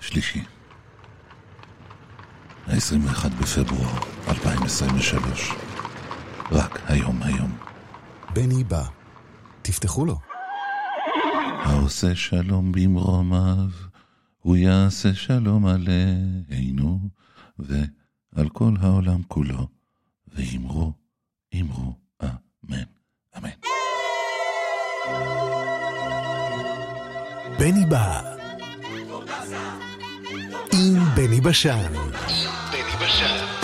[0.00, 0.44] שלישי,
[2.66, 3.98] ה-21 בפברואר
[4.28, 5.52] 2023,
[6.52, 7.56] רק היום היום.
[8.34, 8.84] בני בא,
[9.62, 10.18] תפתחו לו.
[11.64, 13.68] העושה שלום במרומיו,
[14.38, 17.00] הוא יעשה שלום עלינו
[17.58, 19.68] ועל כל העולם כולו,
[20.28, 20.92] ואמרו,
[21.60, 22.82] אמרו, אמן,
[23.36, 23.50] אמן.
[27.58, 28.36] בני בא.
[30.86, 31.92] עם בני בשן.
[32.72, 33.55] בני בשן.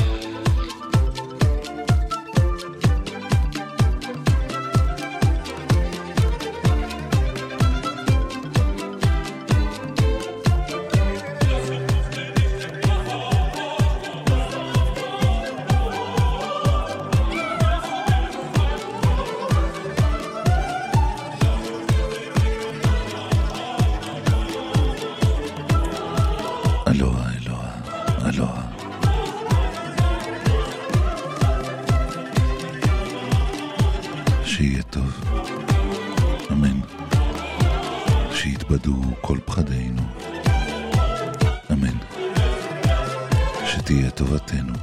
[44.39, 44.82] שתהיה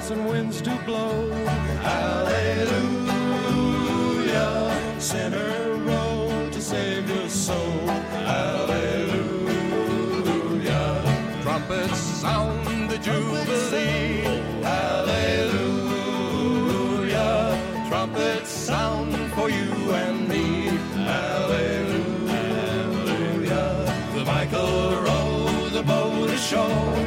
[0.03, 1.31] Rise and winds do blow.
[1.81, 2.19] Hallelujah.
[4.99, 7.87] Sinner row to save your soul.
[8.27, 9.21] Hallelujah.
[11.41, 14.21] Trumpets sound the jubilee.
[14.61, 15.37] Hallelujah.
[17.89, 20.69] Trumpets sound for you and me.
[21.11, 22.03] Hallelujah.
[24.15, 27.02] The Michael row the boat ashore.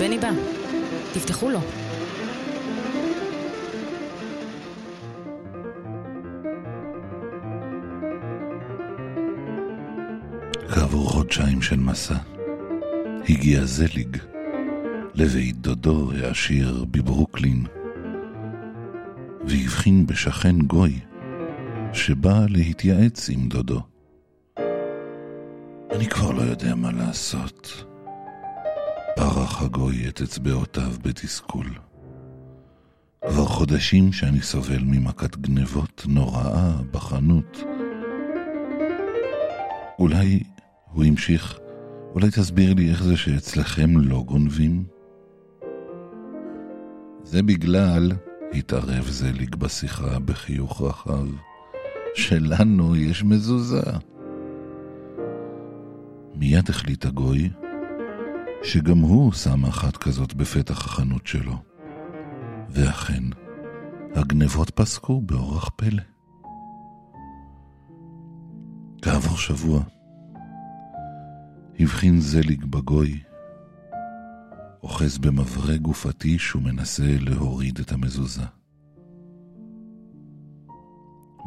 [0.00, 0.30] בני בא,
[1.14, 1.60] תפתחו לו.
[10.74, 12.14] כעבור חודשיים של מסע,
[13.28, 14.16] הגיע זליג
[15.14, 17.66] לבית דודו העשיר בברוקלין,
[19.48, 21.00] והבחין בשכן גוי
[21.92, 23.80] שבא להתייעץ עם דודו.
[25.90, 27.89] אני כבר לא יודע מה לעשות.
[29.50, 31.66] פרח הגוי את אצבעותיו בתסכול.
[33.30, 37.62] כבר חודשים שאני סובל ממכת גנבות נוראה בחנות.
[39.98, 40.42] אולי,
[40.92, 41.58] הוא המשיך,
[42.14, 44.84] אולי תסביר לי איך זה שאצלכם לא גונבים?
[47.22, 48.12] זה בגלל,
[48.52, 51.26] התערב זליג בשיחה בחיוך רחב,
[52.14, 53.82] שלנו יש מזוזה.
[56.34, 57.50] מיד החליט הגוי
[58.62, 61.56] שגם הוא שם אחת כזאת בפתח החנות שלו.
[62.68, 63.22] ואכן,
[64.14, 66.02] הגנבות פסקו באורח פלא.
[69.02, 69.80] כעבור שבוע,
[71.80, 73.20] הבחין זליג בגוי,
[74.82, 78.44] אוחז במברג ופטיש ומנסה להוריד את המזוזה.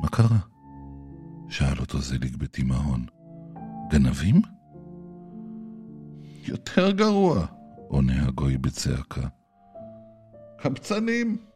[0.01, 0.39] מה קרה?
[1.49, 3.05] שאל אותו זליג בתימהון.
[3.89, 4.41] גנבים?
[6.47, 7.45] יותר גרוע,
[7.87, 9.27] עונה הגוי בצעקה.
[10.57, 11.52] קבצנים!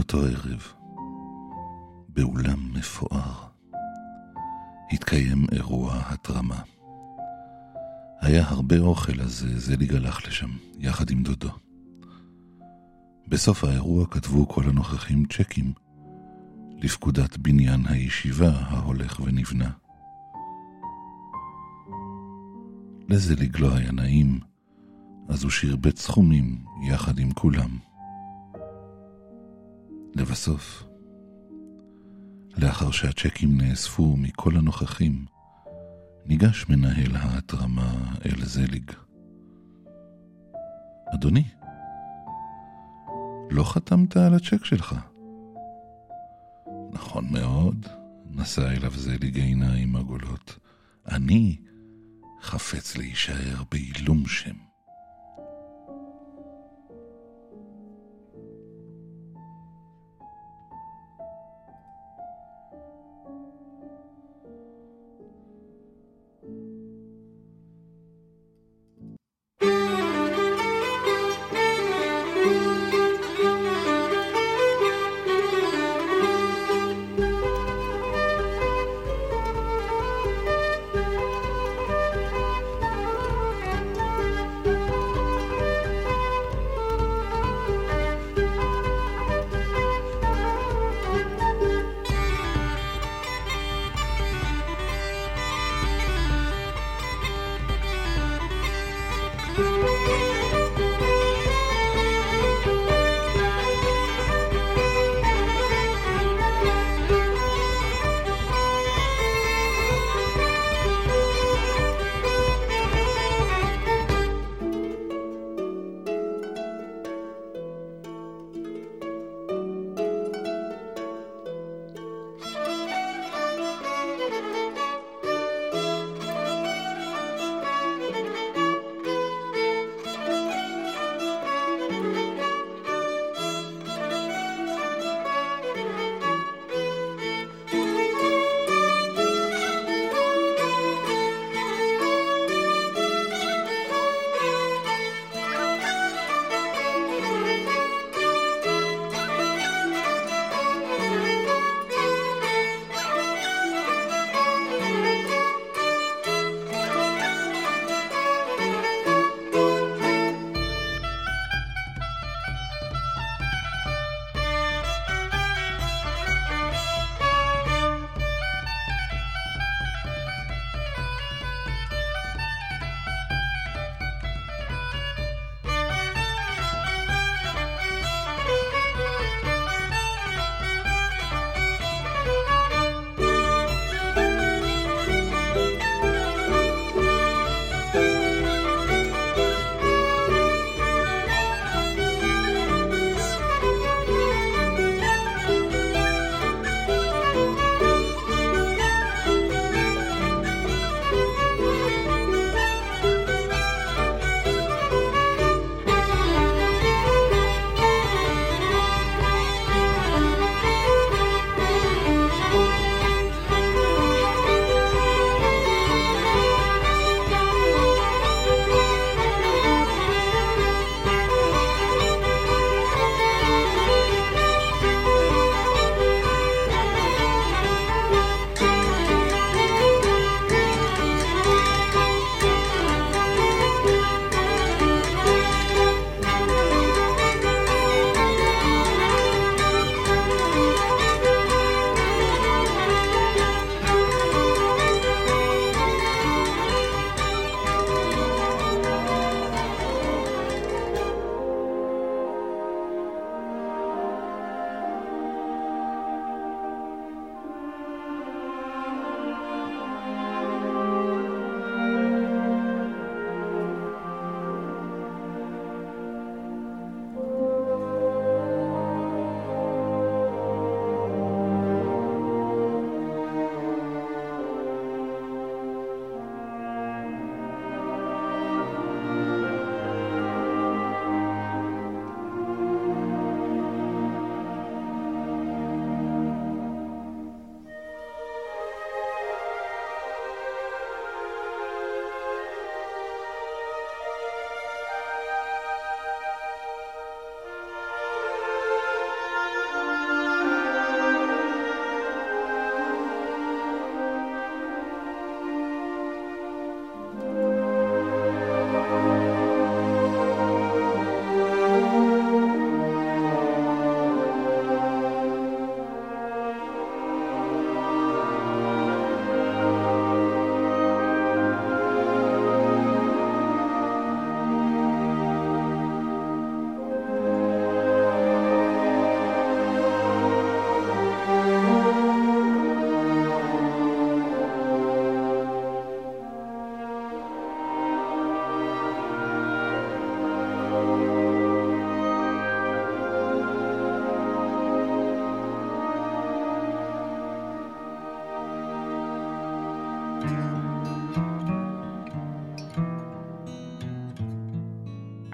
[0.00, 0.72] באותו ערב,
[2.08, 3.48] באולם מפואר,
[4.92, 6.62] התקיים אירוע התרמה.
[8.20, 11.48] היה הרבה אוכל, אז זליג הלך לשם, יחד עם דודו.
[13.28, 15.72] בסוף האירוע כתבו כל הנוכחים צ'קים
[16.82, 19.70] לפקודת בניין הישיבה ההולך ונבנה.
[23.08, 24.40] לזליג לא היה נעים,
[25.28, 27.89] אז הוא שרבט סכומים יחד עם כולם.
[30.14, 30.84] לבסוף,
[32.56, 35.24] לאחר שהצ'קים נאספו מכל הנוכחים,
[36.26, 38.92] ניגש מנהל ההתרמה אל זליג.
[41.14, 41.44] אדוני,
[43.50, 44.94] לא חתמת על הצ'ק שלך.
[46.92, 47.86] נכון מאוד,
[48.30, 50.58] נשא אליו זליג עיניים עגולות.
[51.08, 51.56] אני
[52.42, 54.69] חפץ להישאר בעילום שם.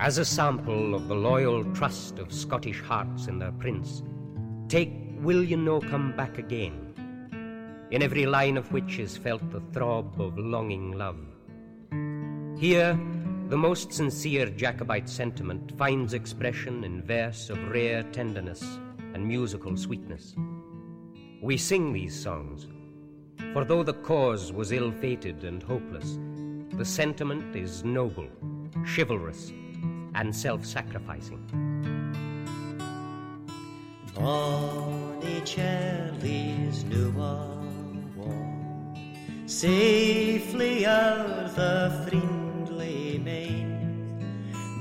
[0.06, 4.04] As a sample of the loyal trust of Scottish hearts in their prince,
[4.68, 6.94] take Will You No Come Back Again,
[7.90, 11.18] in every line of which is felt the throb of longing love.
[12.56, 12.96] Here,
[13.48, 18.62] the most sincere Jacobite sentiment finds expression in verse of rare tenderness
[19.12, 20.36] and musical sweetness.
[21.42, 22.68] We sing these songs,
[23.52, 26.16] for though the cause was ill fated and hopeless,
[26.74, 28.28] the sentiment is noble,
[28.84, 29.52] chivalrous,
[30.16, 31.40] and self sacrificing.
[34.14, 37.62] Bonnie Charlie's new war,
[39.46, 43.74] safely out the friendly main.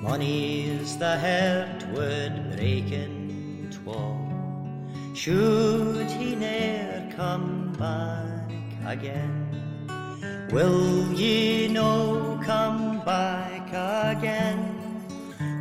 [0.01, 4.15] Money's the heart would break in twa.
[5.13, 8.51] Should he ne'er come back
[8.85, 9.41] again?
[10.51, 13.67] Will ye no come back
[14.17, 14.74] again?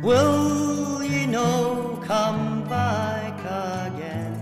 [0.05, 4.37] Will ye no come back again?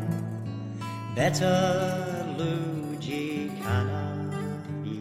[1.16, 5.00] Better lose ye cannot be.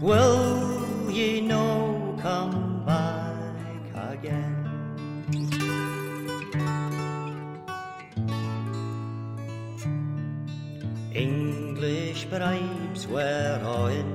[0.00, 4.58] Will ye no come back again?
[11.14, 14.10] English bribes were all in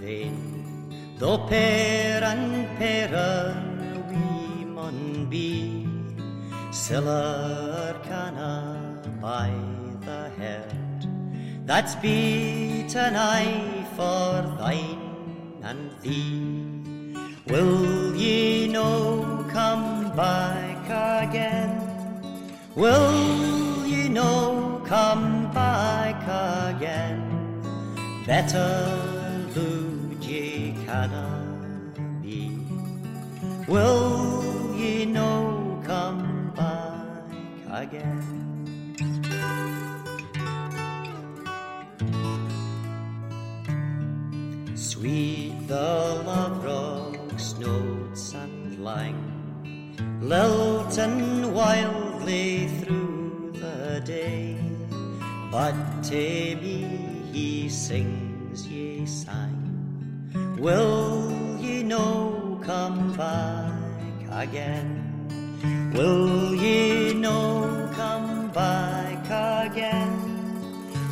[0.00, 0.38] vain,
[1.18, 3.67] though pair and pair
[4.92, 5.86] we be.
[6.70, 9.50] Siller canna by
[10.04, 11.06] the head,
[11.66, 17.16] that's beaten I for thine and thee.
[17.46, 20.84] Will ye no come back
[21.24, 21.72] again?
[22.76, 26.20] Will ye no come back
[26.76, 27.24] again?
[28.26, 31.26] Better lose ye canna
[32.22, 32.52] be.
[33.66, 34.47] Will
[37.78, 38.20] again?
[44.74, 49.18] Sweet the love rocks, notes and lang,
[50.20, 54.58] lilting wildly through the day.
[55.52, 55.74] But
[56.10, 59.54] to me he sings ye sang.
[60.58, 63.72] Will ye no come back
[64.30, 65.07] again?
[65.92, 69.24] Will ye no come back
[69.66, 70.12] again?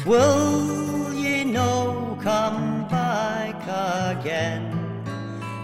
[0.07, 3.61] Will ye no come back
[4.17, 4.65] again?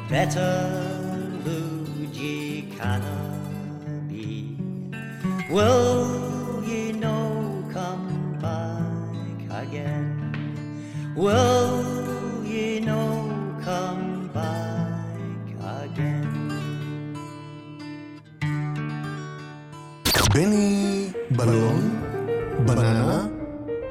[0.09, 3.19] Better lose ye canna
[4.09, 4.57] be.
[5.49, 11.13] Will ye no come back again?
[11.15, 11.82] Will
[20.35, 22.01] בני בלון?
[22.67, 23.27] בננה?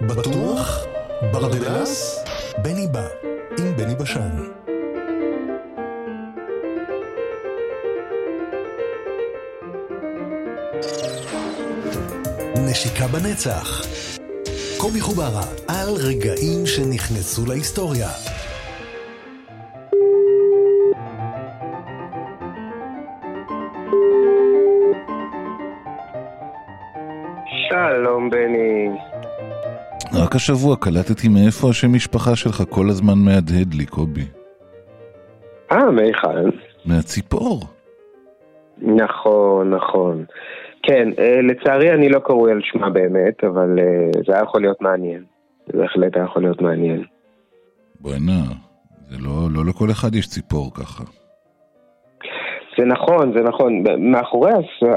[0.01, 0.86] בטוח?
[1.32, 2.23] ברדלס?
[2.58, 3.08] בני בא,
[3.60, 4.30] עם בני בשן.
[12.56, 13.82] נשיקה בנצח.
[14.77, 18.10] קובי חוברה, על רגעים שנכנסו להיסטוריה.
[30.32, 34.26] רק השבוע קלטתי מאיפה השם משפחה שלך כל הזמן מהדהד לי, קובי.
[35.72, 36.50] אה, מהיכן?
[36.86, 37.60] מהציפור.
[38.78, 40.26] נכון, נכון.
[40.84, 44.82] כן, אה, לצערי אני לא קרוי על שמה באמת, אבל אה, זה היה יכול להיות
[44.82, 45.24] מעניין.
[45.67, 47.04] זה בהחלט היה יכול להיות מעניין.
[48.00, 48.41] בוא'נה,
[49.10, 51.04] זה לא, לא לכל אחד יש ציפור ככה.
[52.78, 53.84] זה נכון, זה נכון.
[54.12, 54.89] מאחורי הס...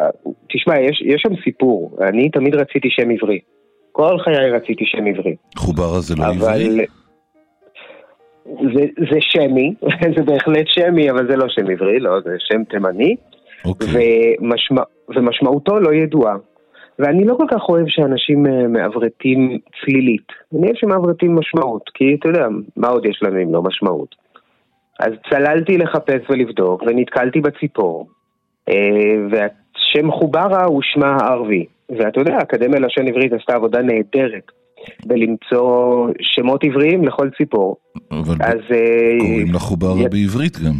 [0.53, 1.99] תשמע, יש, יש שם סיפור.
[2.09, 3.40] אני תמיד רציתי שם עברי.
[3.96, 5.37] כל חיי רציתי שם עברי.
[5.57, 6.35] חוברה זה לא אבל...
[6.35, 6.87] עברי?
[8.44, 9.74] זה, זה שמי,
[10.16, 13.16] זה בהחלט שמי, אבל זה לא שם עברי, לא, זה שם תימני,
[13.64, 13.88] אוקיי.
[14.40, 14.83] ומשמע,
[15.16, 16.37] ומשמעותו לא ידועה.
[16.98, 20.28] ואני לא כל כך אוהב שאנשים אה, מעברתים צלילית.
[20.54, 24.14] אני אוהב שמעברתים משמעות, כי אתה יודע, מה עוד יש לנו אם לא משמעות?
[25.00, 28.09] אז צללתי לחפש ולבדוק, ונתקלתי בציפור,
[28.68, 28.74] אה,
[29.30, 31.66] והשם חוברה הוא שמה הערבי.
[31.88, 34.51] ואתה יודע, האקדמיה ללשון עברית עשתה עבודה נהדרת
[35.07, 37.77] בלמצוא שמות עבריים לכל ציפור.
[38.11, 38.59] אבל אז...
[38.70, 40.75] אה, קוראים לה חוברה י- בעברית גם.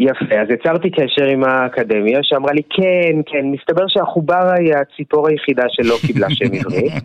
[0.00, 5.64] יפה, אז יצרתי קשר עם האקדמיה שאמרה לי כן, כן, מסתבר שהחוברה היא הציפור היחידה
[5.68, 6.88] שלא קיבלה שם עברי.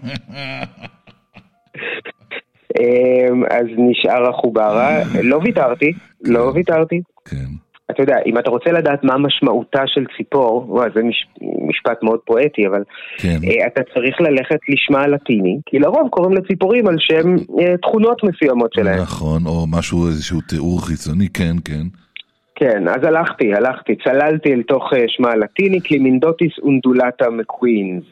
[2.79, 5.93] אמ, אז נשאר החוברה, לא ויתרתי,
[6.23, 7.01] לא ויתרתי.
[7.29, 7.45] כן.
[7.91, 11.27] אתה יודע, אם אתה רוצה לדעת מה משמעותה של ציפור, וואי, זה מש,
[11.67, 12.83] משפט מאוד פואטי, אבל
[13.17, 13.37] כן.
[13.43, 18.73] אה, אתה צריך ללכת לשמה הלטיני, כי לרוב קוראים לציפורים על שם אה, תכונות מסוימות
[18.73, 19.01] שלהם.
[19.01, 21.87] נכון, או משהו, איזשהו תיאור חיצוני, כן, כן.
[22.55, 28.03] כן, אז הלכתי, הלכתי, צללתי אל תוך אה, שמה הלטיני, Chlamydotis undulata macqueenii.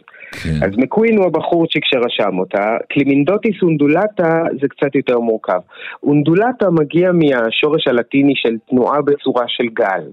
[0.44, 0.66] כן.
[0.66, 5.60] אז מקווין הוא הבחורצ'יק שרשם אותה, Chlamydotis undulata זה קצת יותר מורכב.
[6.04, 10.04] undulata מגיע מהשורש הלטיני של תנועה בצורה של גל,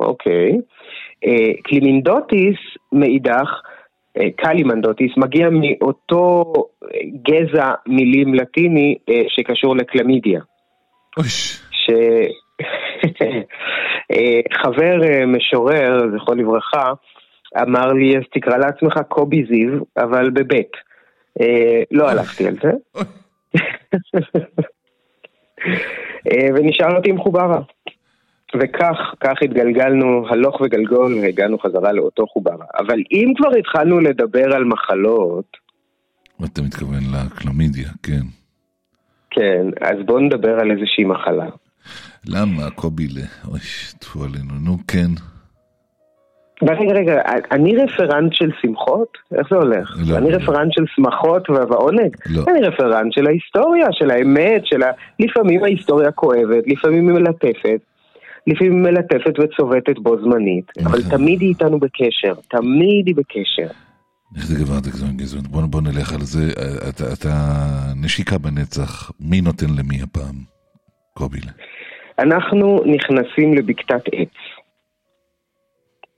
[0.00, 0.52] אוקיי.
[1.26, 2.56] אה, Chlamydotis
[2.92, 3.48] מאידך,
[4.18, 6.52] אה, Chlamydotis, מגיע מאותו
[7.22, 10.40] גזע מילים לטיני אה, שקשור לקלמידיה.
[11.70, 11.90] ש...
[14.62, 14.96] חבר
[15.26, 16.92] משורר, זכרו לברכה,
[17.62, 20.72] אמר לי, אז תקרא לעצמך קובי זיבה, אבל בבית.
[21.40, 22.70] אה, לא הלכתי על זה.
[26.32, 27.60] אה, ונשארתי עם חוברה.
[28.60, 32.66] וכך, כך התגלגלנו הלוך וגלגול והגענו חזרה לאותו חוברה.
[32.78, 35.56] אבל אם כבר התחלנו לדבר על מחלות,
[36.44, 38.22] אתה מתכוון לקלמידיה, כן.
[39.30, 41.46] כן, אז בואו נדבר על איזושהי מחלה.
[42.26, 43.26] למה, קובילה?
[43.48, 45.33] אויש, טפו עלינו, נו, כן.
[46.72, 47.22] רגע, רגע,
[47.52, 49.08] אני רפרנט של שמחות?
[49.38, 49.96] איך זה הולך?
[50.06, 50.18] לא.
[50.18, 52.16] אני רפרנט של שמחות ועונג?
[52.26, 52.42] לא.
[52.48, 54.90] אני רפרנט של ההיסטוריה, של האמת, של ה...
[55.18, 57.80] לפעמים ההיסטוריה כואבת, לפעמים היא מלטפת,
[58.46, 61.10] לפעמים היא מלטפת וצובטת בו זמנית, אבל נכון.
[61.10, 63.68] תמיד היא איתנו בקשר, תמיד היא בקשר.
[64.36, 65.42] איך זה גברת גזון גזון?
[65.50, 66.52] בוא, בוא נלך על זה.
[66.88, 67.34] אתה, אתה
[68.02, 70.54] נשיקה בנצח, מי נותן למי הפעם?
[71.14, 71.52] קובילה.
[72.18, 74.34] אנחנו נכנסים לבקתת עץ.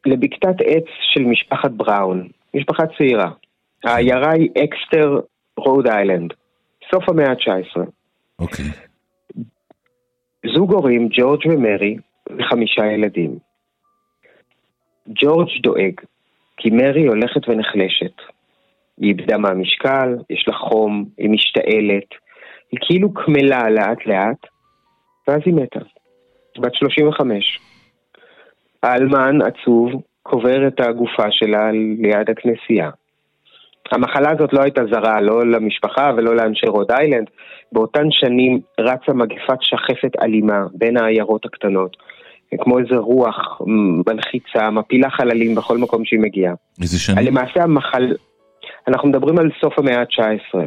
[0.06, 3.30] לבקתת עץ של משפחת בראון, משפחה צעירה.
[3.84, 5.20] העיירה היא אקסטר
[5.56, 6.32] רוד איילנד,
[6.90, 7.80] סוף המאה ה-19.
[8.38, 8.64] אוקיי.
[10.54, 11.96] זוג הורים, ג'ורג' ומרי,
[12.38, 13.38] וחמישה ילדים.
[15.08, 16.00] ג'ורג' דואג,
[16.56, 18.16] כי מרי הולכת ונחלשת.
[19.00, 22.08] היא איבדה מהמשקל, יש לה חום, היא משתעלת,
[22.72, 24.46] היא כאילו קמלה לאט לאט,
[25.28, 25.80] ואז היא מתה.
[26.58, 27.58] בת 35.
[28.87, 29.90] האלמן, עצוב,
[30.22, 32.90] קובר את הגופה שלה ליד הכנסייה.
[33.92, 37.27] המחלה הזאת לא הייתה זרה, לא למשפחה ולא לאנשי רוד איילנד.
[37.72, 41.96] באותן שנים רצה מגפת שחפת אלימה בין העיירות הקטנות.
[42.61, 43.61] כמו איזה רוח
[44.07, 46.55] מלחיצה, מפילה חללים בכל מקום שהיא מגיעה.
[46.83, 47.27] איזה שנים?
[47.27, 48.12] למעשה המחל...
[48.88, 50.59] אנחנו מדברים על סוף המאה ה-19.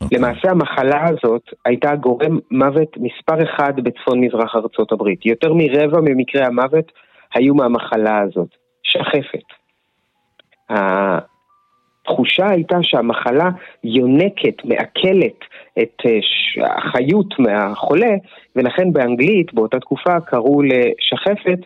[0.00, 0.18] אוקיי.
[0.18, 5.26] למעשה המחלה הזאת הייתה גורם מוות מספר אחד בצפון מזרח ארצות הברית.
[5.26, 6.92] יותר מרבע ממקרי המוות
[7.34, 8.48] היו מהמחלה הזאת,
[8.82, 9.44] שחפת.
[12.04, 13.50] התחושה הייתה שהמחלה
[13.84, 15.38] יונקת, מעכלת
[15.78, 16.18] את אה,
[16.76, 18.14] החיות מהחולה,
[18.56, 21.58] ולכן באנגלית באותה תקופה קראו לשחפת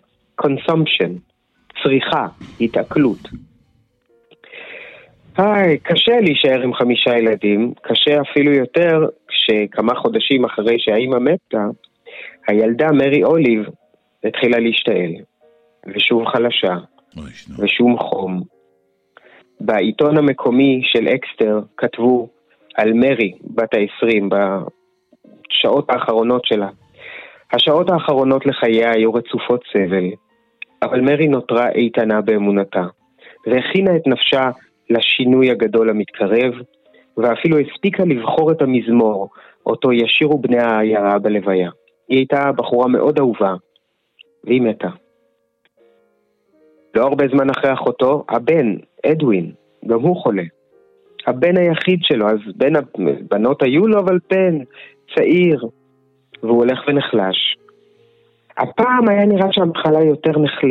[0.43, 1.11] consumption,
[1.83, 2.27] צריכה,
[2.61, 3.29] התעכלות.
[5.37, 11.65] היי, קשה להישאר עם חמישה ילדים, קשה אפילו יותר כשכמה חודשים אחרי שהאימא מתה,
[12.49, 13.67] הילדה מרי אוליב
[14.25, 15.13] התחילה להשתעל,
[15.95, 16.75] ושוב חלשה.
[17.59, 18.43] ושום חום.
[19.61, 22.29] בעיתון המקומי של אקסטר כתבו
[22.77, 26.69] על מרי, בת ה-20, בשעות האחרונות שלה.
[27.53, 30.05] השעות האחרונות לחייה היו רצופות סבל,
[30.83, 32.85] אבל מרי נותרה איתנה באמונתה,
[33.47, 34.51] והכינה את נפשה
[34.91, 36.53] לשינוי הגדול המתקרב,
[37.17, 39.29] ואפילו הספיקה לבחור את המזמור,
[39.67, 41.71] אותו ישירו בני העיירה בלוויה.
[42.09, 43.55] היא הייתה בחורה מאוד אהובה,
[44.45, 44.89] והיא מתה.
[46.99, 49.51] לא הרבה זמן אחרי אחותו, הבן, אדווין,
[49.87, 50.43] גם הוא חולה.
[51.27, 54.59] הבן היחיד שלו, אז בין הבנות היו לו, אבל בן,
[55.15, 55.69] צעיר,
[56.43, 57.57] והוא הולך ונחלש.
[58.59, 60.69] הפעם היה נראה שהמחלה יותר, נחל...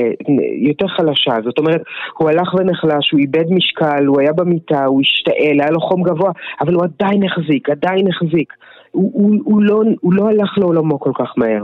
[0.61, 1.81] יותר חלשה, זאת אומרת,
[2.17, 6.31] הוא הלך ונחלש, הוא איבד משקל, הוא היה במיטה, הוא השתעל, היה לו חום גבוה,
[6.61, 8.53] אבל הוא עדיין החזיק, עדיין החזיק.
[8.91, 11.63] הוא, הוא, הוא, לא, הוא לא הלך לעולמו כל כך מהר.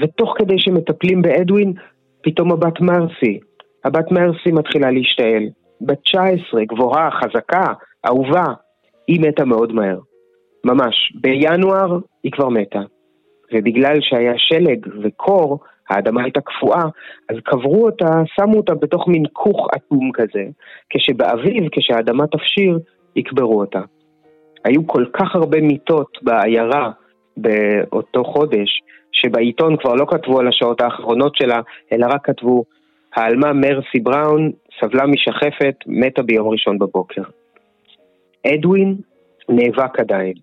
[0.00, 1.72] ותוך כדי שמטפלים באדווין,
[2.22, 3.40] פתאום הבת מרסי,
[3.84, 5.42] הבת מרסי מתחילה להשתעל.
[5.80, 7.64] בת 19, גבוהה, חזקה,
[8.06, 8.44] אהובה,
[9.06, 9.98] היא מתה מאוד מהר.
[10.64, 11.12] ממש.
[11.20, 12.80] בינואר היא כבר מתה.
[13.52, 15.58] ובגלל שהיה שלג וקור,
[15.90, 16.82] האדמה הייתה קפואה,
[17.30, 20.44] אז קברו אותה, שמו אותה בתוך מין כוך אטום כזה,
[20.90, 22.78] כשבאביב, כשהאדמה תפשיר,
[23.16, 23.80] יקברו אותה.
[24.64, 26.90] היו כל כך הרבה מיטות בעיירה
[27.36, 28.80] באותו חודש,
[29.12, 31.60] שבעיתון כבר לא כתבו על השעות האחרונות שלה,
[31.92, 32.64] אלא רק כתבו,
[33.14, 37.22] העלמה מרסי בראון סבלה משחפת, מתה ביום ראשון בבוקר.
[38.46, 38.96] אדווין
[39.48, 40.34] נאבק עדיין.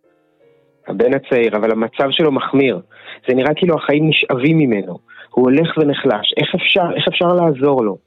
[0.88, 2.80] הבן הצעיר, אבל המצב שלו מחמיר.
[3.28, 4.98] זה נראה כאילו החיים נשאבים ממנו.
[5.30, 6.34] הוא הולך ונחלש.
[6.38, 7.98] איך אפשר, איך אפשר לעזור לו?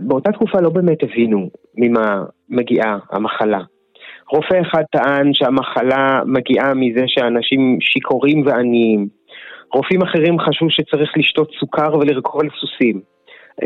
[0.00, 3.60] באותה תקופה לא באמת הבינו ממה מגיעה המחלה.
[4.32, 9.08] רופא אחד טען שהמחלה מגיעה מזה שאנשים שיכורים ועניים.
[9.74, 13.00] רופאים אחרים חשבו שצריך לשתות סוכר ולרכוב על סוסים.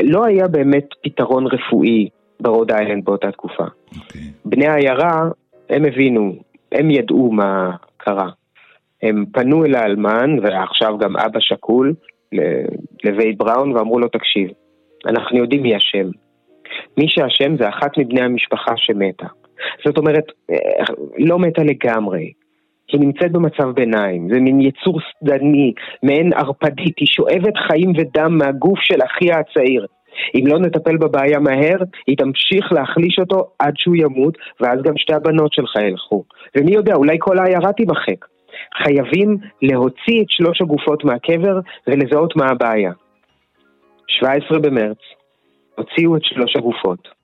[0.03, 2.09] לא היה באמת פתרון רפואי
[2.41, 3.65] ברוד איילנד באותה תקופה.
[3.65, 3.99] Okay.
[4.01, 4.21] אוקיי.
[4.45, 5.29] בני העיירה,
[5.71, 6.35] הם הבינו,
[6.73, 8.29] הם ידעו מה קרה.
[9.03, 11.95] הם פנו אל האלמן, ועכשיו גם אבא שכול,
[13.05, 14.51] לווייד בראון, ואמרו לו, תקשיב,
[15.07, 16.11] אנחנו יודעים מי אשם.
[16.97, 19.27] מי שאשם זה אחת מבני המשפחה שמתה.
[19.85, 20.85] זאת אומרת, אה,
[21.19, 22.33] לא מתה לגמרי.
[22.93, 28.79] היא נמצאת במצב ביניים, זה מין יצור שדני, מעין ערפדית, היא שואבת חיים ודם מהגוף
[28.79, 29.87] של אחיה הצעיר.
[30.35, 35.15] אם לא נטפל בבעיה מהר, היא תמשיך להחליש אותו עד שהוא ימות, ואז גם שתי
[35.15, 36.25] הבנות שלך ילכו.
[36.57, 38.27] ומי יודע, אולי כל העיירה תימחק.
[38.83, 42.93] חייבים להוציא את שלוש הגופות מהקבר ולזהות מה הבעיה.
[44.09, 44.99] 17 במרץ,
[45.75, 47.22] הוציאו את שלוש הגופות.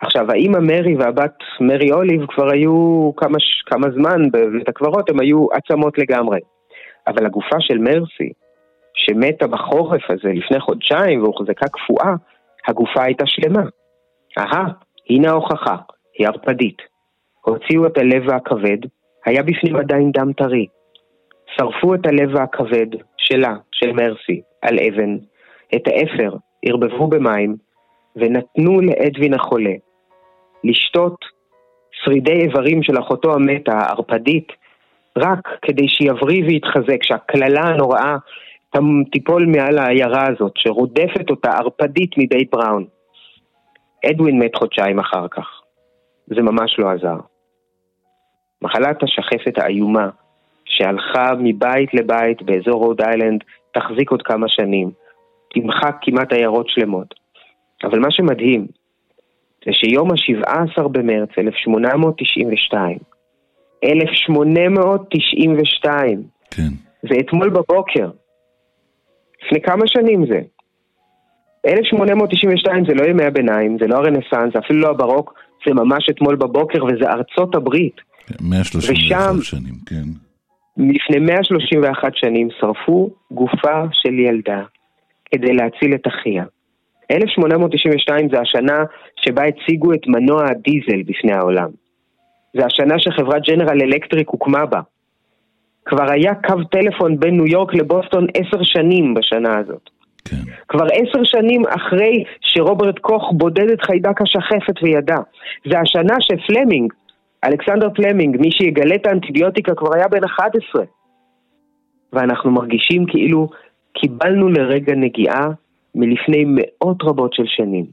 [0.00, 5.46] עכשיו, האימא מרי והבת מרי אוליב כבר היו כמה, כמה זמן בבית הקברות, הן היו
[5.52, 6.40] עצמות לגמרי.
[7.06, 8.32] אבל הגופה של מרסי,
[8.94, 12.14] שמתה בחורף הזה לפני חודשיים והוחזקה קפואה,
[12.68, 13.62] הגופה הייתה שלמה.
[14.38, 14.64] אהה,
[15.10, 15.76] הנה ההוכחה,
[16.18, 16.76] היא ערפדית.
[17.44, 18.78] הוציאו את הלב הכבד,
[19.26, 20.66] היה בפנים עדיין דם טרי.
[21.56, 22.86] שרפו את הלב הכבד
[23.16, 25.16] שלה, של מרסי, על אבן,
[25.74, 27.56] את האפר ערבבו במים
[28.18, 29.74] ונתנו לאדווין החולה
[30.64, 31.24] לשתות
[32.04, 34.52] שרידי איברים של אחותו המתה, הערפדית,
[35.18, 38.16] רק כדי שיבריא ויתחזק, שהקללה הנוראה
[39.12, 42.84] תיפול מעל העיירה הזאת, שרודפת אותה ערפדית מבית בראון.
[44.06, 45.60] אדווין מת חודשיים אחר כך.
[46.26, 47.16] זה ממש לא עזר.
[48.62, 50.08] מחלת השחפת האיומה,
[50.64, 54.90] שהלכה מבית לבית באזור רוד איילנד, תחזיק עוד כמה שנים.
[55.54, 57.14] תמחק כמעט עיירות שלמות.
[57.84, 58.66] אבל מה שמדהים,
[59.64, 62.98] זה שיום ה-17 במרץ 1892,
[63.84, 66.68] 1892, כן.
[67.02, 68.10] זה אתמול בבוקר.
[69.46, 70.40] לפני כמה שנים זה?
[71.66, 75.34] 1892 זה לא ימי הביניים, זה לא הרנסאנס, זה אפילו לא הברוק,
[75.68, 77.96] זה ממש אתמול בבוקר וזה ארצות הברית.
[78.40, 80.04] 131 ושם- שנים, כן.
[80.76, 84.62] לפני 131 שנים שרפו גופה של ילדה
[85.32, 86.44] כדי להציל את אחיה.
[87.10, 88.84] 1892 זה השנה
[89.16, 91.68] שבה הציגו את מנוע הדיזל בפני העולם.
[92.56, 94.80] זה השנה שחברת ג'נרל אלקטריק הוקמה בה.
[95.84, 99.90] כבר היה קו טלפון בין ניו יורק לבוסטון עשר שנים בשנה הזאת.
[100.24, 100.36] כן.
[100.68, 105.16] כבר עשר שנים אחרי שרוברט קוך בודד את חיידק השחפת וידע.
[105.70, 106.92] זה השנה שפלמינג,
[107.44, 110.82] אלכסנדר פלמינג, מי שיגלה את האנטיביוטיקה כבר היה בן 11.
[112.12, 113.48] ואנחנו מרגישים כאילו
[113.92, 115.48] קיבלנו לרגע נגיעה
[115.98, 117.86] מלפני מאות רבות של שנים.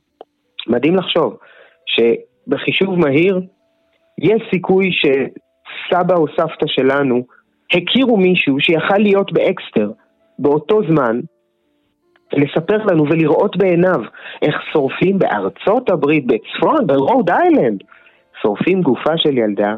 [0.67, 1.37] מדהים לחשוב
[1.85, 3.41] שבחישוב מהיר
[4.21, 7.25] יש סיכוי שסבא או סבתא שלנו
[7.73, 9.91] הכירו מישהו שיכל להיות באקסטר
[10.39, 11.19] באותו זמן
[12.33, 14.01] ולספר לנו ולראות בעיניו
[14.41, 17.83] איך שורפים בארצות הברית, בצפון, ברוד איילנד,
[18.41, 19.75] שורפים גופה של ילדה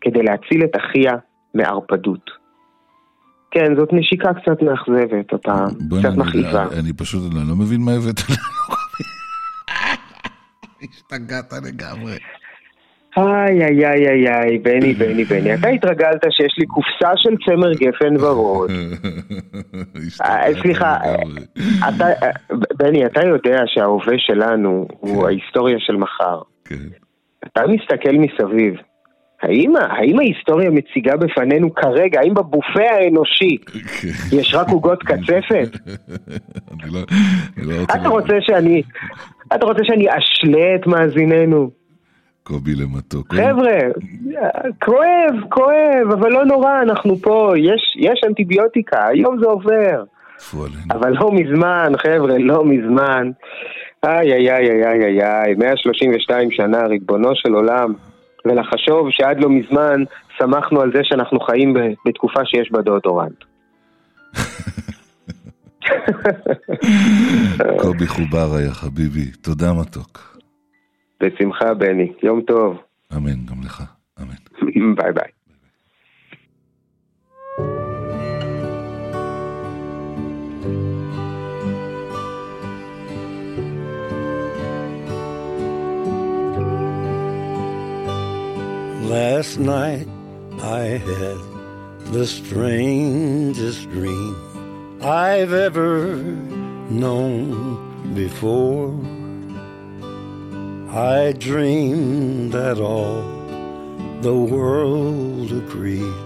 [0.00, 1.12] כדי להציל את אחיה
[1.54, 2.30] מערפדות.
[3.50, 5.32] כן, זאת נשיקה קצת מאכזבת,
[5.80, 6.64] בוא'נה, קצת מכאיבה.
[6.80, 8.38] אני פשוט אני לא מבין מה הבאת לנו.
[10.82, 12.18] השתגעת לגמרי.
[13.16, 17.72] איי, איי, איי, איי, איי, בני, בני, בני, אתה התרגלת שיש לי קופסה של צמר
[17.72, 18.70] גפן בראש.
[20.22, 20.96] אה, סליחה.
[21.88, 22.06] אתה,
[22.78, 26.40] בני, אתה יודע שההווה שלנו הוא ההיסטוריה של מחר.
[26.64, 26.74] כן.
[27.46, 28.74] אתה מסתכל מסביב.
[29.42, 34.36] האם, האם ההיסטוריה מציגה בפנינו כרגע, האם בבופה האנושי כן.
[34.36, 35.78] יש רק עוגות קצפת?
[36.72, 37.00] אני לא
[37.56, 37.74] אני לא.
[37.84, 38.82] אתה רוצה שאני,
[39.54, 41.70] אתה רוצה שאני אשלה את מאזיננו?
[42.42, 43.34] קובי למתוק.
[43.34, 43.78] חבר'ה,
[44.84, 50.04] כואב, כואב, אבל לא נורא, אנחנו פה, יש, יש אנטיביוטיקה, היום זה עובר.
[50.90, 53.30] אבל לא מזמן, חבר'ה, לא מזמן.
[54.04, 57.92] איי, איי, איי, איי, איי, איי, 132 שנה, ריבונו של עולם.
[58.48, 60.02] ולחשוב שעד לא מזמן
[60.38, 61.74] שמחנו על זה שאנחנו חיים
[62.06, 63.44] בתקופה שיש בה דאודורנט.
[67.82, 69.30] קובי חוברה, יא חביבי.
[69.30, 70.38] תודה מתוק.
[71.22, 72.12] בשמחה, בני.
[72.22, 72.76] יום טוב.
[73.16, 73.82] אמן, גם לך.
[74.20, 74.94] אמן.
[74.94, 75.37] ביי ביי.
[89.18, 90.06] Last night
[90.62, 91.38] I had
[92.14, 94.36] the strangest dream
[95.02, 96.14] I've ever
[97.02, 98.94] known before.
[101.16, 103.22] I dreamed that all
[104.20, 106.20] the world agreed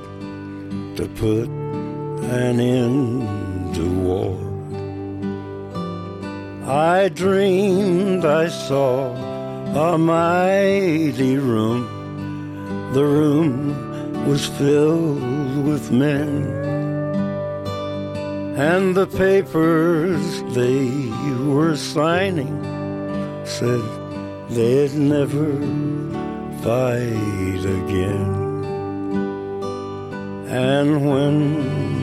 [0.98, 1.48] to put
[2.40, 4.36] an end to war.
[6.68, 9.14] I dreamed I saw
[9.88, 12.01] a mighty room.
[12.92, 16.44] The room was filled with men.
[18.54, 20.90] And the papers they
[21.46, 22.54] were signing
[23.46, 23.80] said
[24.50, 25.56] they'd never
[26.60, 28.30] fight again.
[30.48, 31.36] And when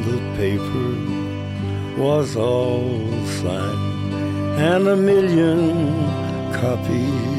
[0.10, 2.90] the paper was all
[3.44, 4.14] signed
[4.60, 5.86] and a million
[6.52, 7.39] copies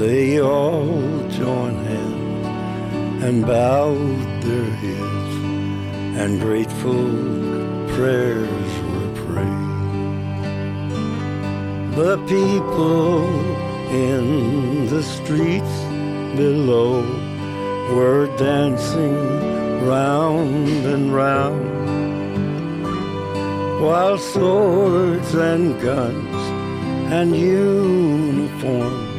[0.00, 2.46] they all joined hands
[3.22, 5.34] and bowed their heads,
[6.18, 7.04] and grateful
[7.94, 9.66] prayers were prayed.
[12.00, 13.28] The people
[13.92, 15.76] in the streets
[16.34, 17.02] below
[17.94, 19.18] were dancing
[19.86, 21.68] round and round
[23.82, 26.42] while swords and guns
[27.12, 29.09] and uniforms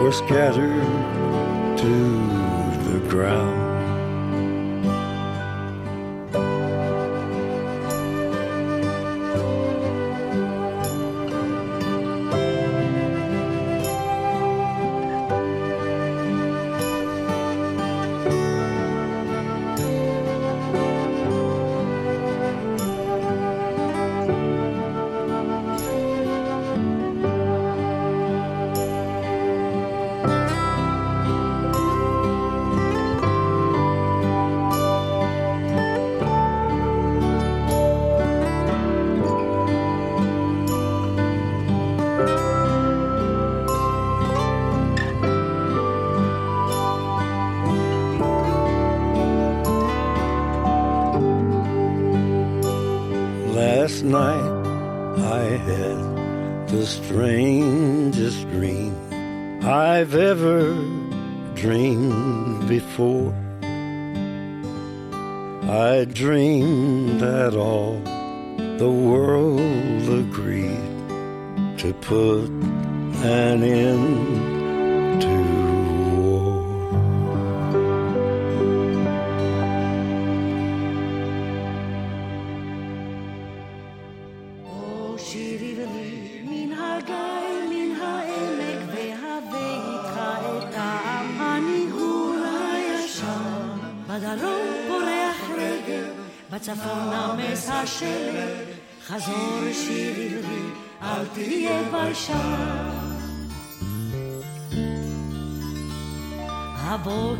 [0.00, 0.82] were scattered
[1.78, 1.94] to
[2.88, 3.61] the ground.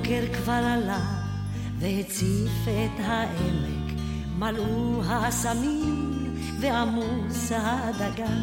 [0.02, 1.00] הבוקר כבר עלה
[1.78, 4.00] והציף את העמק,
[4.38, 8.42] מלאו האסמים ועמוס הדגן,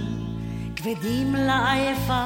[0.76, 2.26] כבדים לעייפה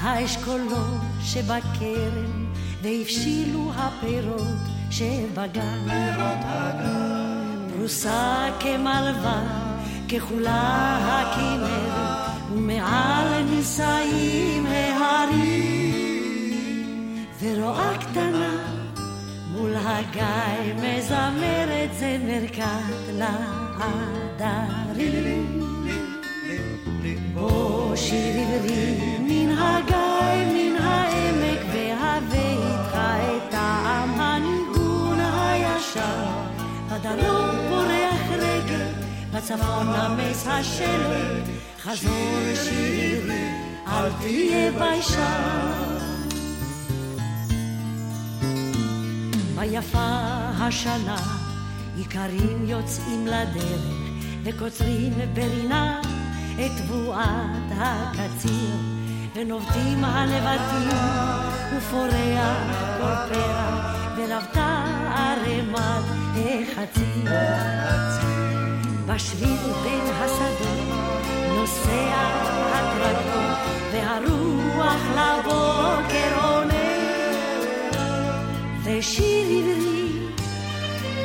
[0.00, 2.46] האשכולות שבכרם,
[2.82, 5.86] והבשילו הפירות שבגן.
[7.76, 9.42] פרוסה כמלווה,
[10.08, 15.84] כחולה הכנרת, ומעל נישאים ההרים,
[17.40, 18.63] ורואה קטנה
[19.64, 23.12] מול הגיא מזמרת זמר קט
[24.38, 25.60] לעדרים.
[27.36, 36.26] או שיר עברי מן הגיא, מן העמק, והווה איתך את טעם הניגון הישר.
[36.90, 38.86] בדרום פורח רגל,
[39.32, 41.42] בצפון נמס השלג,
[41.82, 43.48] חזור שירי,
[43.86, 46.03] אל תהיה ביישן.
[49.64, 50.18] ויפה
[50.60, 51.16] השנה,
[51.98, 53.82] איכרים יוצאים לדרך,
[54.44, 56.00] וקוצרים ברינה
[56.54, 58.76] את תבואת הקציר,
[59.34, 60.98] ונובטים הלבטים,
[61.76, 62.58] ופורח
[63.00, 64.84] כל פרח, ולבטה
[65.16, 66.04] ערימת
[66.36, 67.32] החציר.
[69.06, 70.94] בשביל בין השדות
[71.48, 72.14] נוסע
[72.72, 73.42] הטרקטור,
[73.92, 76.73] והרוח לבוקר עונה.
[78.86, 80.08] לשיר עברי,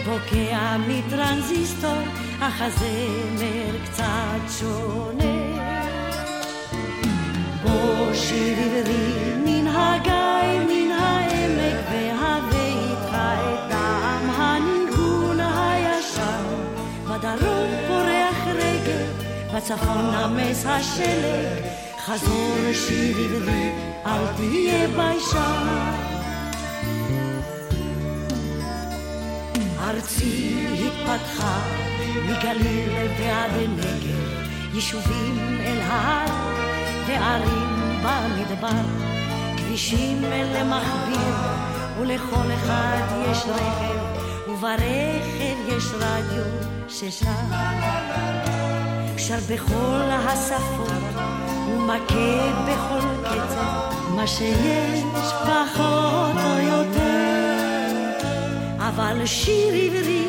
[0.05, 2.01] בוקע מטרנזיסטור,
[2.39, 5.59] אך הזמר קצת שונה.
[7.63, 16.45] בוא שיר עברי מן הגיא, מן העמק והווה איתך את טעם הניגון הישר.
[17.03, 19.05] בדרום פורח רגל,
[19.55, 21.63] בצפון נמס השלג,
[22.05, 23.71] חזור שיר עברי,
[24.05, 26.08] אל תהיה ביישן.
[29.89, 31.61] ארצי התפתחה
[32.25, 36.29] מגליל ועד נגב, יישובים אל ההר
[37.07, 38.81] וערים במדבר,
[39.57, 41.35] כבישים למכביר
[41.99, 46.43] ולכל אחד יש רכב וברכב יש רדיו
[46.89, 47.25] ששר.
[49.17, 51.21] שר בכל השפות
[51.67, 55.03] ומכה בכל קצב מה שיש
[55.43, 57.08] פחות או יותר.
[58.89, 60.25] אבל שיר עברי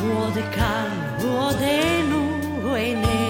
[0.00, 0.88] הוא עוד כאן,
[1.22, 3.23] הוא עודנו, הוא איננו.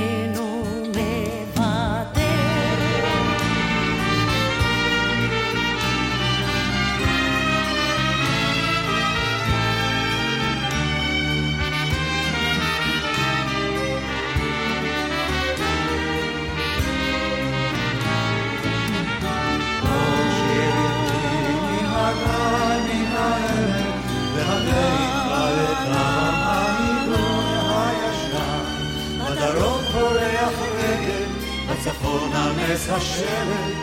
[31.84, 33.74] בצפון הנס השלג,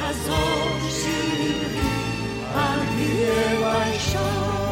[0.00, 1.80] חזור שירי,
[2.54, 4.67] אל תהיה ביישן.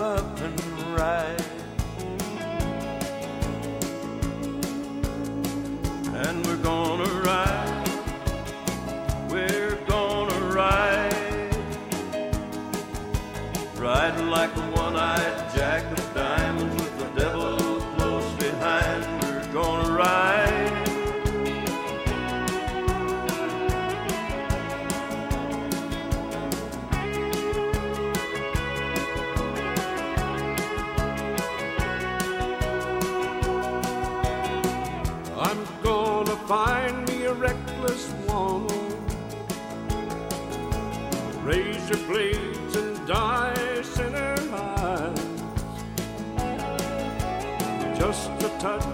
[0.00, 1.49] up and right.
[48.60, 48.89] touch.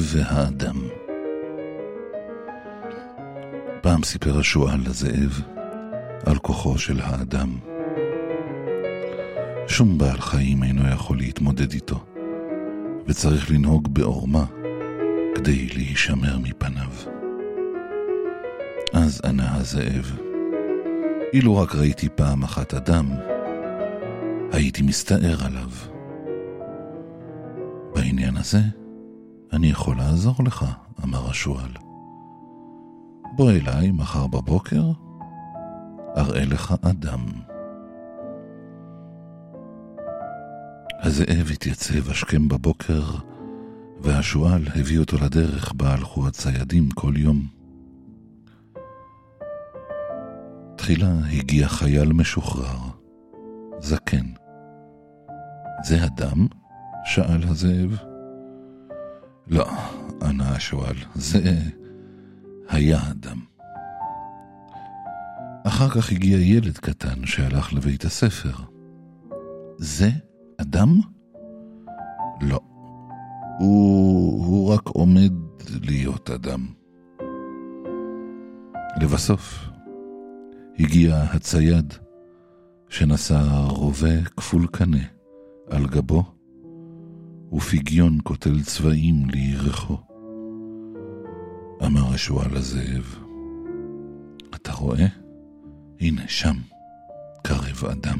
[0.00, 0.76] הזאב והאדם.
[3.80, 5.42] פעם סיפר השועל לזאב
[6.26, 7.58] על כוחו של האדם.
[9.68, 12.04] שום בעל חיים אינו יכול להתמודד איתו,
[13.06, 14.44] וצריך לנהוג בעורמה
[15.34, 16.90] כדי להישמר מפניו.
[18.92, 20.18] אז ענה הזאב,
[21.32, 23.06] אילו רק ראיתי פעם אחת אדם,
[24.52, 25.70] הייתי מסתער עליו.
[27.94, 28.60] בעניין הזה,
[29.52, 30.64] אני יכול לעזור לך,
[31.04, 31.70] אמר השועל.
[33.36, 34.82] בוא אליי מחר בבוקר,
[36.16, 37.26] אראה לך אדם.
[41.02, 43.02] הזאב התייצב השכם בבוקר,
[44.00, 47.46] והשועל הביא אותו לדרך בה הלכו הציידים כל יום.
[50.76, 52.78] תחילה הגיע חייל משוחרר,
[53.78, 54.26] זקן.
[55.84, 56.46] זה אדם?
[57.04, 58.09] שאל הזאב.
[59.50, 59.66] לא,
[60.22, 61.54] ענה השועל, זה
[62.68, 63.38] היה אדם.
[65.64, 68.52] אחר כך הגיע ילד קטן שהלך לבית הספר.
[69.76, 70.08] זה
[70.56, 71.00] אדם?
[72.40, 72.60] לא.
[73.58, 75.32] הוא, הוא רק עומד
[75.82, 76.66] להיות אדם.
[79.00, 79.68] לבסוף,
[80.78, 81.94] הגיע הצייד
[82.88, 85.04] שנשא רובה כפול קנה
[85.70, 86.39] על גבו
[87.52, 89.98] ופגיון קוטל צבעים לירכו.
[91.86, 93.18] אמר השועל לזאב,
[94.54, 95.06] אתה רואה?
[96.00, 96.56] הנה שם,
[97.42, 98.18] קרב אדם.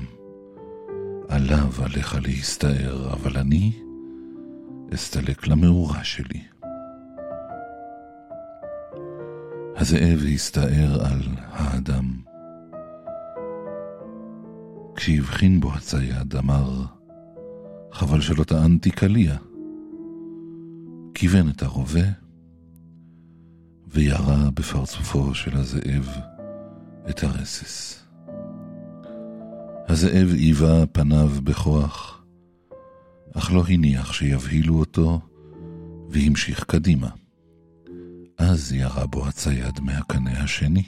[1.28, 3.72] עליו עליך להסתער, אבל אני
[4.94, 6.42] אסתלק למאורה שלי.
[9.76, 12.10] הזאב הסתער על האדם.
[14.96, 16.84] כשהבחין בו הצייד, אמר,
[17.92, 19.36] חבל שלא טענתי קליע.
[21.14, 22.06] כיוון את הרובה
[23.86, 26.08] וירה בפרצופו של הזאב
[27.10, 28.06] את הרסס.
[29.88, 32.24] הזאב היווה פניו בכוח,
[33.34, 35.20] אך לא הניח שיבהילו אותו,
[36.08, 37.08] והמשיך קדימה.
[38.38, 40.84] אז ירה בו הצייד מהקנה השני.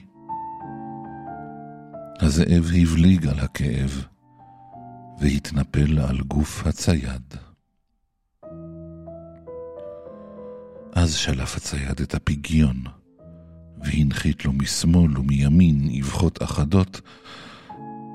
[2.21, 4.05] הזאב הבליג על הכאב,
[5.21, 7.35] והתנפל על גוף הצייד.
[10.93, 12.77] אז שלף הצייד את הפיגיון,
[13.85, 17.01] והנחית לו משמאל ומימין אבחות אחדות,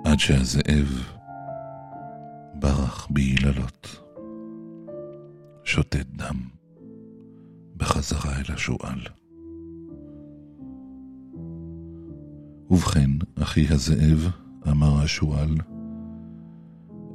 [0.06, 1.04] עד שהזאב
[2.54, 4.04] ברח ביללות.
[5.64, 6.41] שותת דם,
[7.78, 9.00] בחזרה אל השועל.
[12.70, 13.10] ובכן,
[13.41, 14.30] אחי הזאב,
[14.70, 15.56] אמר השועל,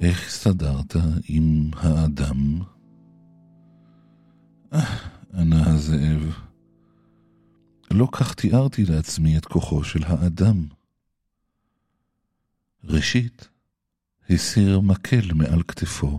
[0.03, 0.96] איך הסתדרת
[1.28, 2.61] עם האדם?
[4.72, 4.96] אה,
[5.34, 6.38] ענה הזאב,
[7.90, 10.66] לא כך תיארתי לעצמי את כוחו של האדם.
[12.84, 13.48] ראשית,
[14.30, 16.18] הסיר מקל מעל כתפו,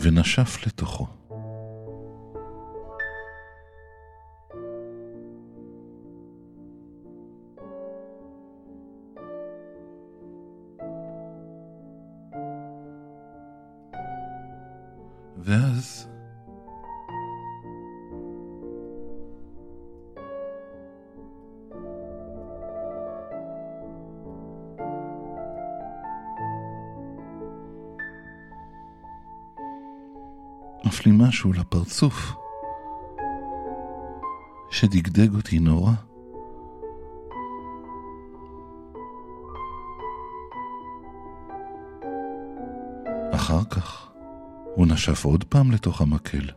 [0.00, 1.23] ונשף לתוכו.
[31.84, 32.34] משהו לפרצוף
[34.70, 35.92] שדגדג אותי נורא.
[43.34, 44.10] אחר כך
[44.74, 46.50] הוא נשף עוד פעם לתוך המקל.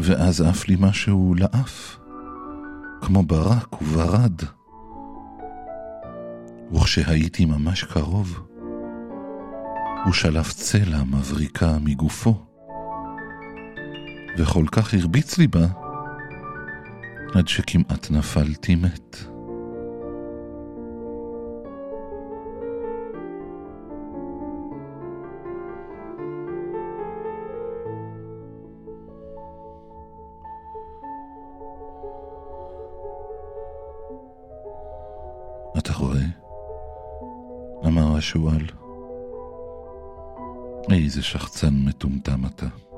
[0.00, 1.98] ואז עף לי משהו לאף,
[3.00, 4.40] כמו ברק וברד.
[6.72, 8.40] וכשהייתי ממש קרוב,
[10.04, 12.49] הוא שלף צלע מבריקה מגופו,
[14.38, 15.66] וכל כך הרביץ לי בה,
[17.34, 19.16] עד שכמעט נפלתי מת.
[35.78, 36.20] אתה רואה?
[37.86, 38.66] אמר השועל.
[40.90, 42.89] איזה שחצן מטומטם אתה.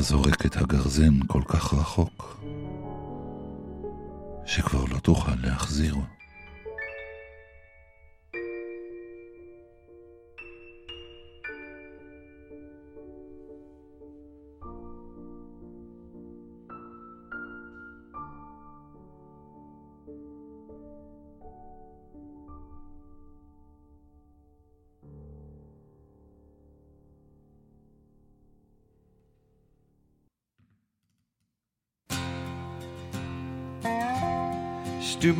[0.00, 2.44] אתה זורק את הגרזן כל כך רחוק,
[4.46, 6.19] שכבר לא תוכל להחזירו.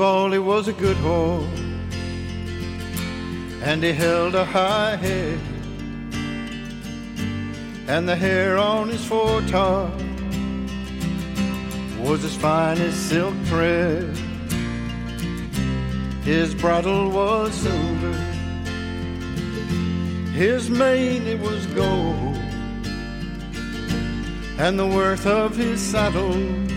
[0.00, 1.60] Stu Bally was a good horse,
[3.62, 5.38] and he held a high head,
[7.86, 9.92] and the hair on his foretop
[11.98, 14.16] was as fine as silk thread.
[16.24, 18.16] His bridle was silver,
[20.32, 22.38] his mane it was gold,
[24.58, 26.69] and the worth of his saddle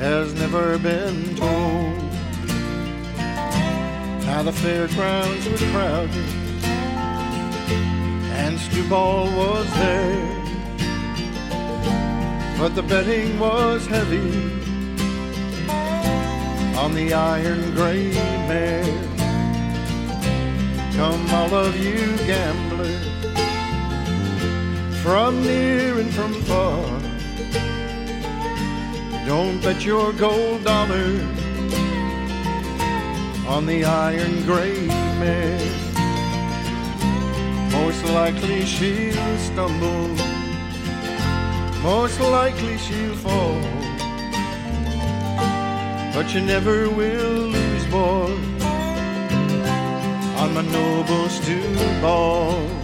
[0.00, 1.98] has never been told.
[4.24, 6.30] Now the fairgrounds were crowded,
[8.40, 10.40] and Stuball was there.
[12.58, 14.30] But the betting was heavy
[16.78, 18.10] on the iron gray
[18.48, 18.84] mare.
[20.96, 23.06] Come, all of you gamblers,
[25.02, 26.99] from near and from far.
[29.30, 31.08] Don't bet your gold dollar
[33.46, 34.88] on the iron gray
[35.20, 35.70] mare.
[37.70, 40.08] Most likely she'll stumble,
[41.80, 43.60] most likely she'll fall.
[46.12, 48.34] But you never will lose, boy,
[50.40, 52.79] on my noble stew ball.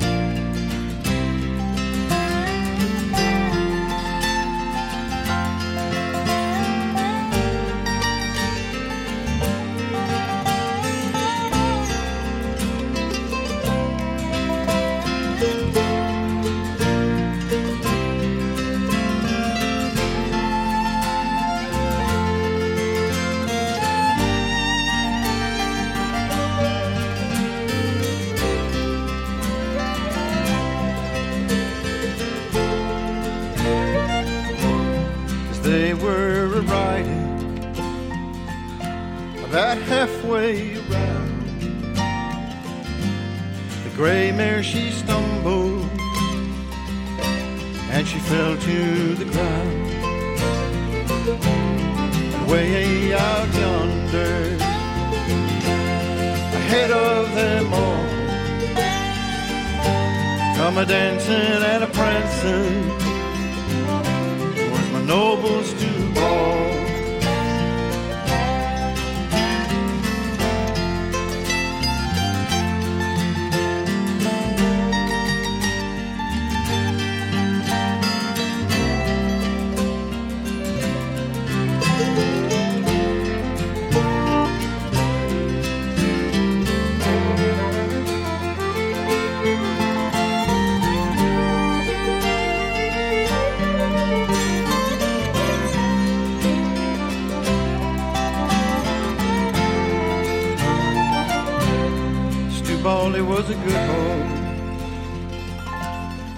[103.06, 104.40] Bally was a good horse,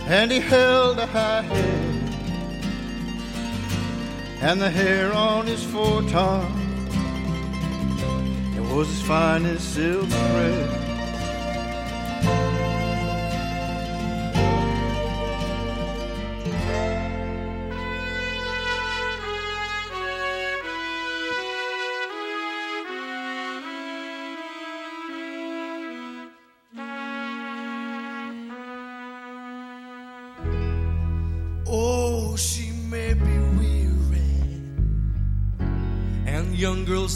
[0.07, 2.15] and he held a high head,
[4.43, 6.45] and the hair on his foretop
[8.55, 10.78] it was as fine as silk thread.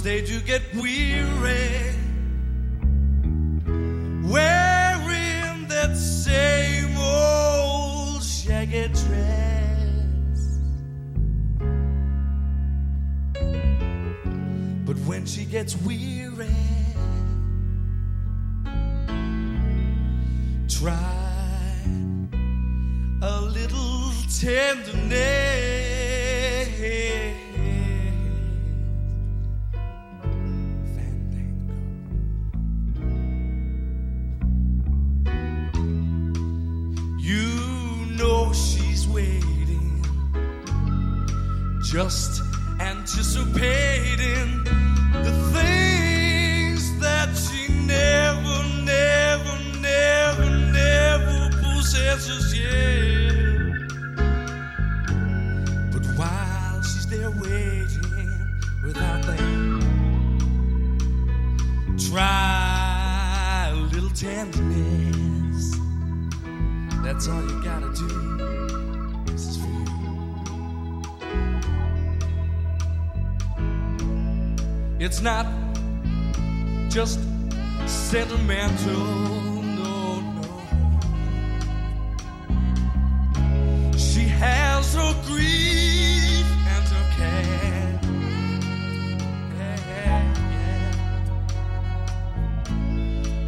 [0.03, 1.72] stage you get weary.
[67.13, 68.09] That's all you gotta do.
[69.27, 69.85] This is for you.
[74.99, 75.45] It's not
[76.89, 77.21] just
[77.85, 78.97] sentimental,
[79.77, 80.43] no, no.
[83.99, 88.01] She has her grief and her care.
[89.59, 90.23] Yeah, yeah.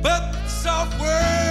[0.02, 1.43] But soft words,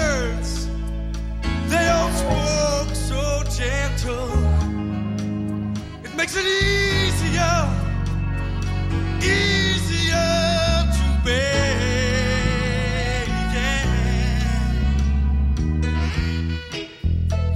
[3.63, 4.29] gentle.
[6.03, 7.57] It makes it easier,
[9.21, 10.31] easier
[10.97, 11.75] to bear.
[13.55, 13.83] Yeah.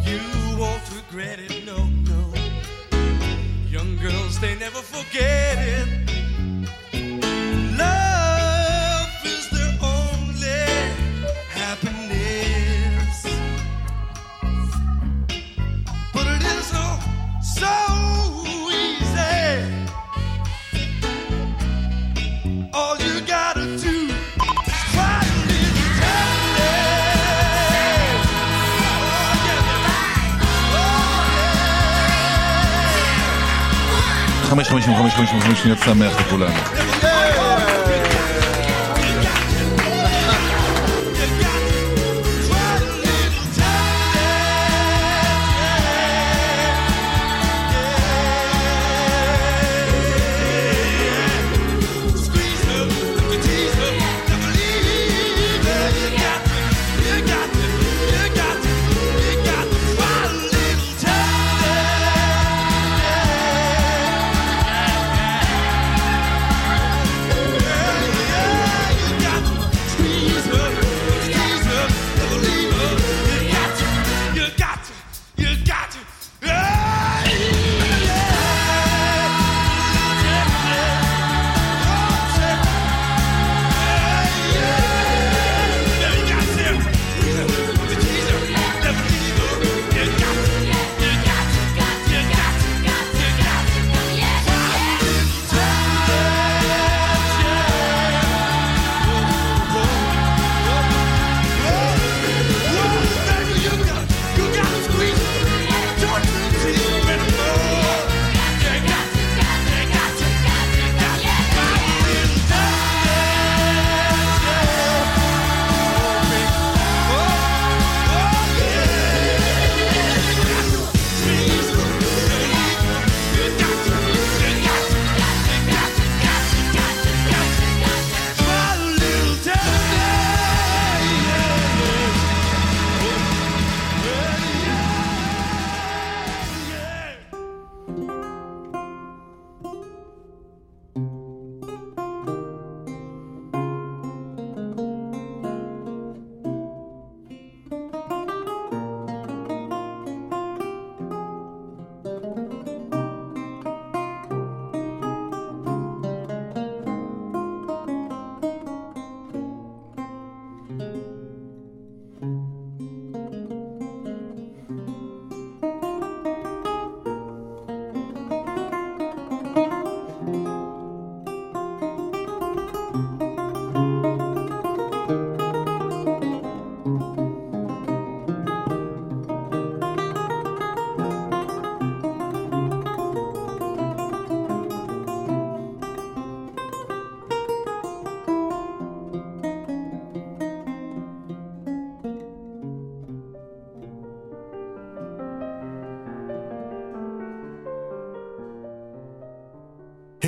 [0.07, 0.21] You
[0.57, 1.77] won't regret it, no,
[2.11, 2.21] no.
[3.69, 5.96] Young girls, they never forget it.
[34.66, 34.66] yeah.
[34.66, 37.05] חמש, חמישים, חמש, חמישים, חמש שניות שמח לכולנו.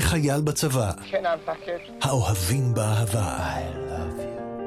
[0.09, 0.91] החייל בצבא.
[2.01, 3.37] האוהבים באהבה,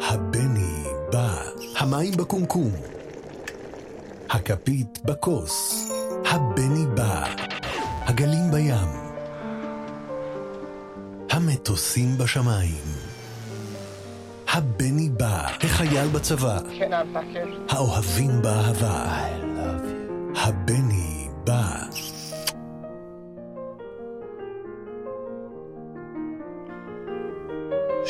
[0.09, 1.34] הבני בא,
[1.76, 2.70] המים בקומקום,
[4.30, 5.88] הכפית בכוס,
[6.26, 7.24] הבני בא,
[8.05, 8.88] הגלים בים,
[11.30, 12.84] המטוסים בשמיים.
[14.49, 16.59] הבני בא, החייל בצבא.
[17.68, 19.24] האוהבים באהבה,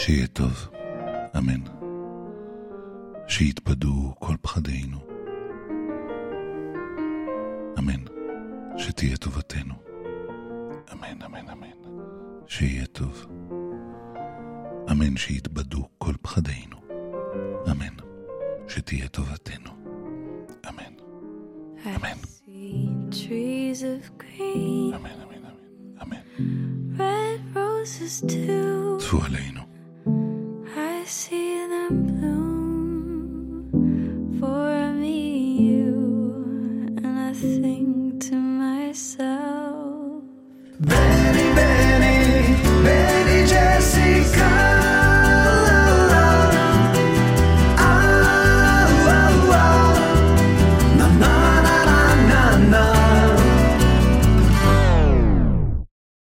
[0.04, 0.68] שיהיה טוב,
[1.38, 1.60] אמן.
[3.28, 4.98] שיתבדו כל פחדינו.
[7.78, 8.04] אמן.
[8.78, 9.74] שתהיה טובתנו.
[10.92, 12.00] אמן, אמן, אמן.
[12.46, 13.26] שיהיה טוב.
[14.90, 16.76] אמן שיתבדו כל פחדינו.
[17.70, 17.94] אמן.
[18.68, 19.70] שתהיה טובתנו.
[20.68, 20.92] אמן.
[23.10, 24.94] Trees of green.
[26.98, 28.96] Red roses too.
[28.96, 29.51] עטפו עלינו.